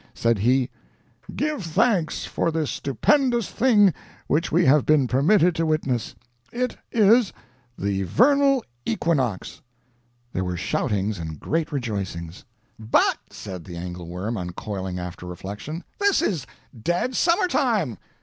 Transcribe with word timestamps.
Said 0.15 0.39
he: 0.39 0.71
"Give 1.35 1.63
thanks 1.63 2.25
for 2.25 2.49
this 2.49 2.71
stupendous 2.71 3.49
thing 3.51 3.93
which 4.25 4.51
we 4.51 4.65
have 4.65 4.83
been 4.83 5.07
permitted 5.07 5.53
to 5.53 5.65
witness. 5.67 6.15
It 6.51 6.75
is 6.91 7.31
the 7.77 8.01
Vernal 8.01 8.65
Equinox!" 8.83 9.61
There 10.33 10.43
were 10.43 10.57
shoutings 10.57 11.19
and 11.19 11.39
great 11.39 11.71
rejoicings. 11.71 12.45
"But," 12.79 13.19
said 13.29 13.63
the 13.63 13.77
Angle 13.77 14.07
Worm, 14.07 14.37
uncoiling 14.37 14.97
after 14.97 15.27
reflection, 15.27 15.83
"this 15.99 16.23
is 16.23 16.47
dead 16.83 17.15
summer 17.15 17.47
time." 17.47 17.99